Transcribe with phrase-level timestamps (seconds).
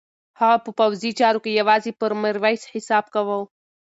[0.39, 3.37] هغه په پوځي چارو کې یوازې پر میرویس حساب کاوه.